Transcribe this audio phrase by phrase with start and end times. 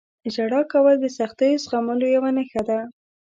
[0.33, 2.79] •ژړا کول د سختیو زغملو یوه نښه ده.